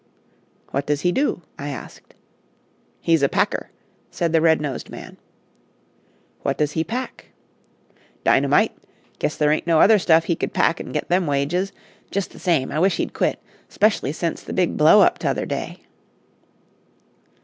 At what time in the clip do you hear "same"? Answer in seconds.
12.39-12.71